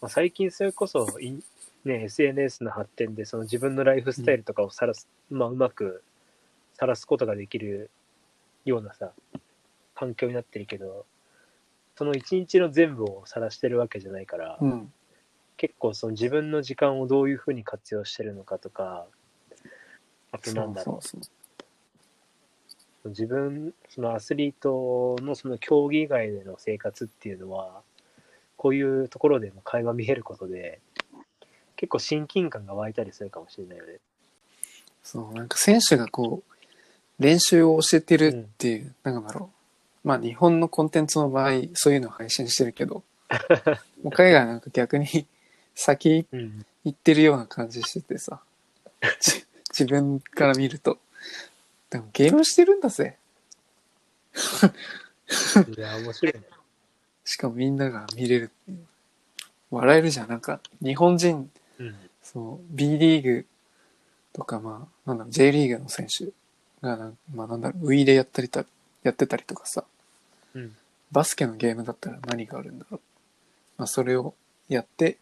[0.00, 1.06] まあ、最近それこそ
[1.84, 6.02] ね、SNS の発展で、その自分のライフスタイルとかをさらす、まあ、うまく
[6.72, 7.90] さらすことができる
[8.64, 9.12] ようなさ、
[9.94, 11.04] 環境になってるけど、
[11.96, 14.92] その一日の全部を晒してるわけじゃないから、うん。
[15.58, 19.06] 結構その自分の時間をどういうふうに活用してるのかとか、
[20.32, 21.30] あとそなんだろううそうそ
[23.04, 23.08] う。
[23.10, 27.82] 自分、そのアスリートのその競技以外での生活っていうのは、
[28.56, 30.80] こういうところでも会話見えることで、
[31.76, 33.98] 結構親近感が湧いたりするかもしれないよね。
[35.02, 39.50] そう、なんか選手がこう、練習を教えてるっていう、なんだろ
[40.04, 40.08] う。
[40.08, 43.02] まあ日本のコンテンツの場合、そういうのを配信してるけど、
[44.02, 45.26] もう海外はなんか逆に
[45.74, 46.66] 先うん。
[46.84, 48.40] 行ってるような感じしててさ、
[49.20, 49.37] じ
[49.78, 50.98] 自分から見ると。
[51.90, 53.16] でもゲームしてるんだぜ。
[55.76, 56.42] いや、面白いね。
[57.24, 58.50] しかもみんなが見れる。
[59.70, 60.28] 笑えるじゃん。
[60.28, 61.96] なんか日本人、うん。
[62.22, 63.46] そう、B リーグ
[64.32, 66.26] とかまあ、なんだろう、J リーグの選手
[66.80, 68.64] がな、まあなんだろう、ウィーでやったりた、
[69.02, 69.84] やってたりとかさ、
[70.54, 70.76] うん。
[71.10, 73.00] バスケのゲームだったら何があるんだろう。
[73.78, 74.34] まあそれを
[74.68, 75.18] やって、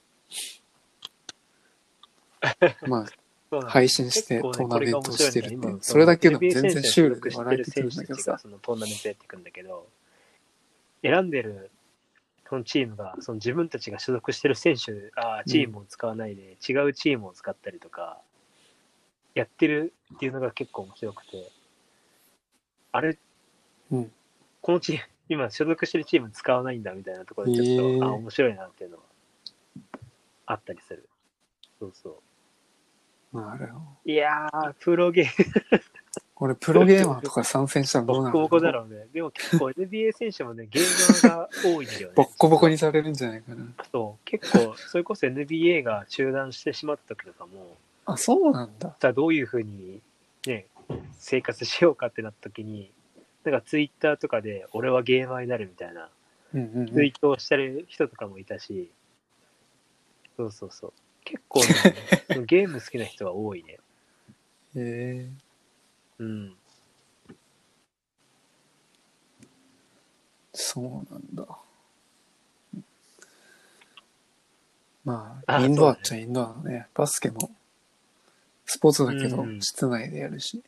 [2.86, 3.06] まあ
[3.68, 5.60] 配信してトーナメントをしてるっていう。
[5.60, 9.86] これが面白いんだよ今それだけでも全然シュールで笑えてくるんだけどさ選手たちがそのトーナメントやっていくんだけど、
[11.02, 11.70] 選んでる
[12.48, 18.20] そのチームが、その自分たちが所属してる選手、あーチームを使わないで、違うチームを使ったりとか、
[19.34, 21.50] やってるっていうのが結構面白くて、
[22.92, 23.18] あれ、
[23.90, 24.12] うん。
[24.62, 28.04] このチーム、今所属してるチーム使わないんだみたいなところでちょっと、へー。
[28.04, 29.02] あ、面白いなっていうのは
[30.46, 31.08] あったりする。
[31.80, 32.14] そうそう。
[33.36, 33.82] なるほど。
[34.04, 35.80] いやー、プロゲー
[36.38, 39.06] 俺プロゲーマーとか参戦したらどうなるボッコボコだろうね。
[39.12, 42.12] でも結構 NBA 選手もね、ゲーマーが多いんだよね。
[42.14, 43.64] ボッコボコにされるんじゃないかな。
[43.90, 48.94] そう、結構、それこそ NBA が中断してしまった時とかも、あ、そうなんだ。
[49.00, 50.02] さあどういうふうに
[50.46, 50.66] ね、
[51.18, 52.92] 生活しようかってなった時に、
[53.44, 56.10] なんかツイッターとかで、俺はゲーマーになるみたいな、
[56.52, 58.90] うんうんうんツイートをしてる人とかもいたし、
[60.36, 60.92] そうそうそう。
[61.26, 61.66] 結構ね、
[62.46, 63.80] ゲーム好きな人が多いね。
[64.76, 65.30] へえ
[66.20, 66.56] うん。
[70.52, 71.44] そうなんだ。
[75.04, 76.86] まあ、あインドアっちゃインドアだね。
[76.94, 77.50] バスケも、
[78.64, 80.62] スポーツだけど室内でやるし。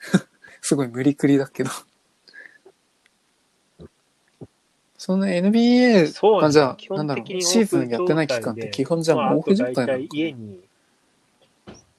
[0.62, 1.70] すごい無理くりだけど。
[5.04, 10.60] その NBA そうがじゃあ、基本なんだろう、的にシーズンやってない期間って基本じゃあ、まあ、あと毛布状態大体なのか家に、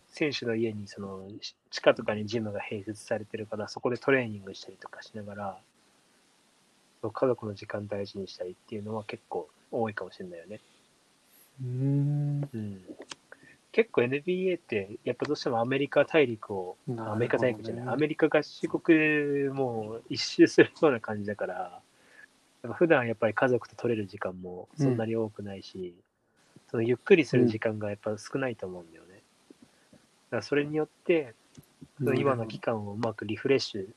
[0.08, 5.58] 選手の家にそのし地下とかにジムが併設されてるから、そこでトレーニングしたりとかしながら、
[7.04, 10.60] 家族の時間大事にしたりっていうのは結構多いかもしれないよね。
[11.62, 12.50] うーん。
[12.52, 12.82] うん。
[13.72, 21.82] 結構 NBA って、やっぱどうしてもアメリカ大陸を、ねアメリカ大陸じゃない、アメリカ合衆国も一周するような感じだから、
[22.65, 25.93] やっぱ普段やっぱり家族と取れる時間もそんなに多くないし、
[26.71, 29.21] そのゆっくりする時間がやっぱ少ないと思うんだよね。
[29.91, 31.36] だからそれによって、
[31.99, 33.88] その今の期間をうまくリフレッシ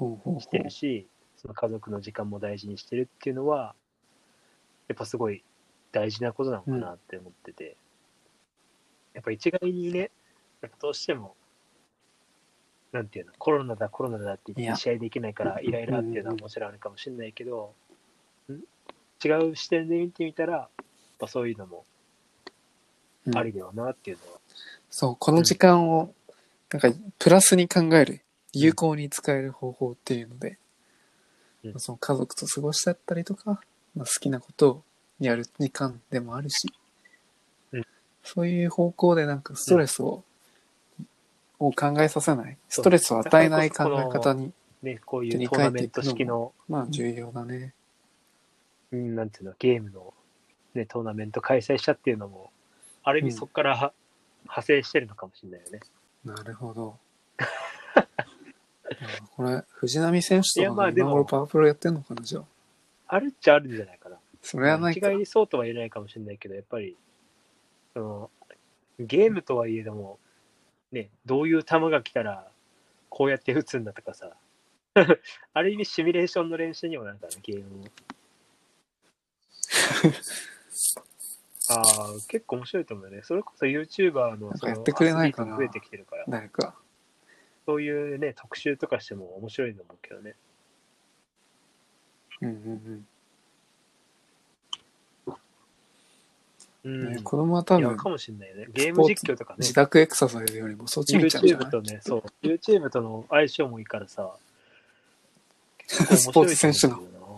[0.00, 3.74] ュしてるし、その家族の時間も大事にしてるっていうのは、
[4.88, 5.44] やっぱすごい
[5.92, 7.76] 大事なことなのかなって思ってて、
[9.12, 10.10] やっぱ一概にね、
[10.62, 11.36] やっぱどうしても、
[12.92, 17.72] なんていうの、コロナだ、コロナだって言って試合できないからイライラっていうのはもちろんあるかもしれないけど、
[18.50, 18.54] ん。
[19.24, 20.84] 違う視点で見てみたら、やっ
[21.18, 21.84] ぱそういうのも
[23.26, 23.36] うん。
[23.38, 24.40] ありだよなっていうのは、
[24.90, 26.12] そう、この時間を、
[26.70, 28.20] なんか、プラスに考える、
[28.52, 30.58] 有効に使える方法っていうので、
[31.64, 31.80] うん。
[31.80, 33.60] その家族と過ごしちゃったりとか、
[33.94, 34.82] まあ、好きなことを
[35.20, 36.68] やる時間でもあるし、
[37.72, 37.86] うん。
[38.24, 40.24] そういう方向でなんかストレスを、
[41.66, 47.74] を考えさせない、ストレスを与えない考え方に、ね、こういうトーナメント式の、まあ重要だね。
[48.90, 50.12] うんなんていうの、ゲームの、
[50.74, 52.50] ね、トーナメント開催したっていうのも、
[53.04, 53.92] ある意味うんそこからは
[54.42, 55.80] 派生してるのかもしれないよね。
[56.24, 56.98] なるほど。
[57.38, 58.06] あ
[59.36, 62.44] これ、藤波選手とか今頃パワープロやってんのかな、じゃあ。
[63.08, 64.18] あるっちゃあるんじゃないかな。
[64.42, 65.16] それはないか一概。
[65.16, 66.96] にそうとは言えないかもしれないけど、やっぱり、
[67.94, 68.30] その、
[68.98, 70.18] ゲームとはいえども、
[70.92, 72.46] ね、どういう球が来たら、
[73.08, 74.36] こうやって打つんだとかさ、
[75.54, 77.84] ある意味シミュレーションの練習にもなるからね、ゲームも。
[81.68, 83.22] ああ、結構面白いと思うよね。
[83.22, 84.82] それこそ YouTuber のその増
[85.62, 86.76] えてきてるから、誰か。
[87.64, 90.34] そういうね、特集とかしても面白いと思うけどね。
[92.42, 93.04] うんうんう
[96.84, 97.22] うん。
[97.22, 98.66] 子供は多分、かもしれないね。
[98.72, 99.72] ゲーム実況とかね自。
[99.72, 104.34] 宅エクササイズよりもそっち見ちゃうんじゃな YouTube いとね、そう、YouTube との相性もいいからさ、
[105.86, 107.36] スポーツ選手のの。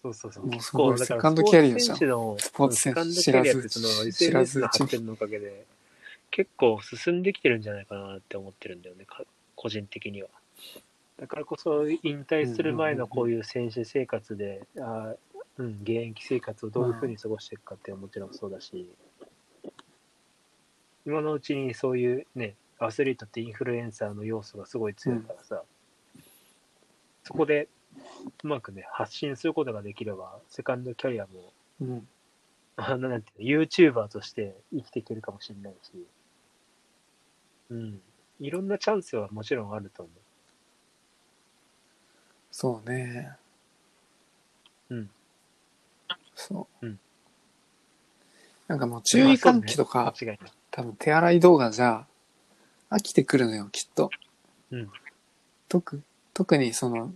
[0.00, 0.46] そうそうそう。
[0.46, 3.68] もうセカンドキャリアじゃんスポーツスポーツ選手知らず
[4.12, 5.64] 知らず発展のおかげで、
[6.30, 9.22] 結構進んできてるんじゃないかなって思ってるんだよね、か
[9.56, 10.28] 個人的には。
[11.18, 15.16] だからこそ、引退する前のこういう選手生活で、あー
[15.58, 18.88] うん、現役生活をどういうふうに過ごしていくかっていうのはもちろんそうだし、
[21.04, 25.62] 今のうちにそういうね、アスリートってインフルエンサーの要素がすごい強いからさ、
[27.24, 27.68] そこで
[28.44, 32.08] うまくね、発信することができれば、セカンドキャリアも、うん。
[32.76, 36.06] あのなんていうの、YouTuber として生きていけるかもしれないし、
[37.70, 38.00] うん。
[38.38, 40.12] いろんなチャンスはもちろんあると思
[42.50, 43.36] そうね。
[44.90, 45.10] うん。
[46.38, 46.86] そう。
[46.86, 47.00] うん
[48.68, 49.02] なんかもうう。
[49.02, 50.52] 注意喚起とか、間違いない。
[50.70, 52.06] 多分手洗い動画じゃ
[52.90, 54.10] 飽きてくるのよ、きっと。
[54.70, 54.90] うん。
[55.68, 56.02] 特
[56.34, 57.12] 特にその、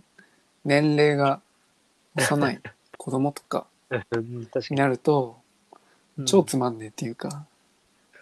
[0.65, 1.41] 年齢が
[2.15, 2.61] 幼い
[2.97, 3.67] 子供とか
[4.11, 4.47] に。
[4.71, 5.37] になると、
[6.17, 7.47] うん超つまんねえっていうか、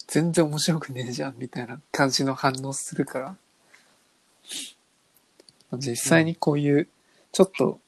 [0.08, 3.38] 全然面白くねえじゃんみたいな感じの反応するから、
[5.78, 6.88] 実際にこういう、
[7.34, 7.82] ちょっと、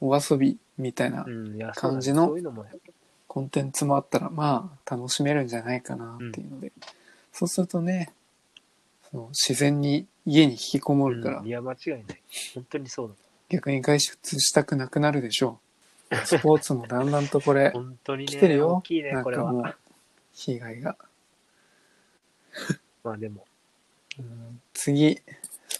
[0.00, 1.26] お遊びみたいな
[1.74, 2.34] 感じの
[3.26, 6.72] コンテンツもあったら、まあ、楽しめるんじゃないかなっていうので、
[7.32, 8.10] そうするとね、
[9.10, 12.04] その自然に家に引きこもるから、うんいや、間違いない。
[12.54, 13.14] 本当にそうだ。
[13.48, 15.58] 逆に外出したくなくなるでしょ
[16.10, 16.16] う。
[16.24, 19.24] スポーツもだんだんとこれ、本当にね、来てるよ大きいねな、ん。
[19.24, 19.74] かもう、
[20.32, 20.96] 被害が。
[23.04, 23.46] まあでも、
[24.18, 25.20] うん次、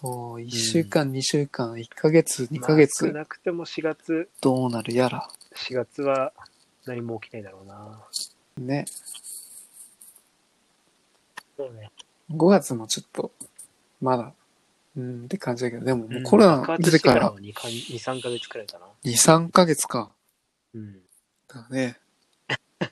[0.01, 5.28] そう、1週間、2週間、1ヶ月、2ヶ月まあ少、なくても4月、どうなるやら。
[5.57, 6.32] 4月は
[6.86, 8.07] 何も起きないだろうな。
[8.59, 8.84] ね。
[11.57, 11.90] そうね。
[12.30, 13.32] 5月もちょっと、
[14.01, 14.32] まだ、
[14.96, 18.86] うんって感じだけど、でももコロナ出てから爆発してからは 2, 2、3ヶ月くらいかな。
[19.05, 20.12] 2、3ヶ月か。
[20.74, 21.01] うん。
[21.49, 21.99] だね。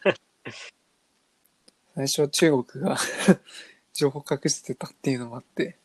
[1.94, 2.96] 最初は中国が
[3.94, 5.78] 情報隠してたっていうのもあって、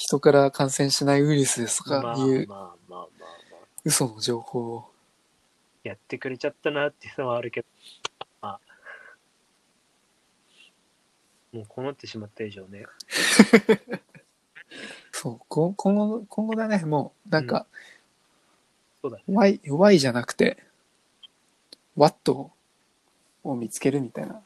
[0.00, 3.30] 人から感染しないウイルスですとまあまあかいうまあまあまあ。
[3.84, 4.90] 嘘の情報を。
[5.84, 7.66] やってくれちゃったなっていうのはあるけど、
[8.40, 8.60] まあ、
[11.52, 12.86] もうこうなってしまった以上ね。
[15.12, 17.66] そう、こ今後、今後だね、もう、なんか、
[19.02, 19.24] そうだね。
[19.28, 20.64] Y、Y じゃなくて、
[21.94, 22.52] What を
[23.44, 24.40] を見つけるみたいな。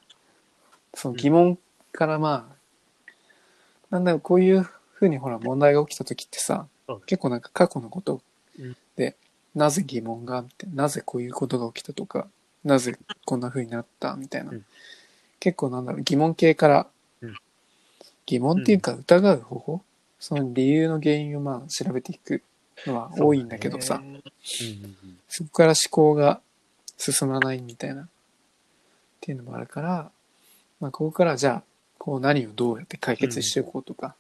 [0.94, 1.60] その疑問
[1.92, 2.56] からま
[3.08, 3.14] あ、
[3.90, 8.22] なんだろう、こういうふうにほら問題が起きた時ってさそう、結構なんか過去のこと
[8.58, 8.76] うん。
[8.96, 9.16] で、
[9.54, 12.28] なぜ疑問があって、なぜこういうことが起きたとか、
[12.64, 14.50] なぜこんなふうになったみたいな。
[14.50, 14.64] うん。
[15.40, 16.86] 結構なんだろう、疑問系から、
[17.20, 17.36] うん。
[18.26, 19.82] 疑問っていうか疑う方法、
[20.18, 22.42] その理由の原因をまあ調べていく
[22.86, 25.18] のは多いんだけどさ、そうんうんうん。
[25.28, 26.40] そこから思考が
[26.96, 28.06] 進まないみたいな、っ
[29.20, 30.10] ていうのもあるから、
[30.80, 31.62] まあ、ここからじゃあ、
[31.98, 34.14] こう何をどうやって解決していこうとか、まあ、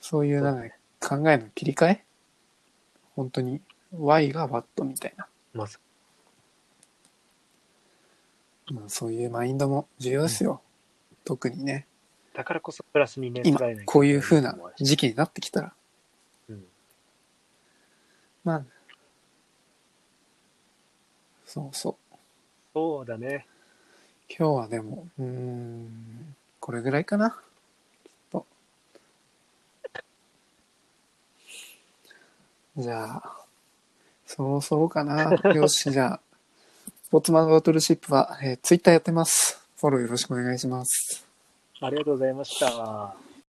[0.00, 2.04] そういうなんか考えの切り替え？
[3.14, 3.60] 本当に。
[3.92, 5.80] Y が What みたいな、まあ、そ
[8.72, 10.62] まあ、そういうマインドも重要ですよ。
[11.24, 11.86] 特にね、
[12.34, 15.72] だからこそプラスにね、今こういう風な思わし時期になってきたら、
[16.48, 16.64] うん。
[18.44, 18.64] まあ、
[21.46, 22.16] そうそう。
[22.72, 23.46] そうだね。
[24.28, 27.30] 今日はでも、うーん、これぐらいかな。
[27.30, 27.36] きっ
[28.30, 28.46] と。
[32.80, 33.40] じゃあ、
[34.26, 35.32] そうそうかな。
[35.54, 36.20] よし、じゃあ、
[37.04, 39.60] スポーツマンバトルシップは、えー、ツイッターやってます。
[39.76, 41.26] フォローよろしくお願いします。
[41.80, 43.29] ありがとうございました。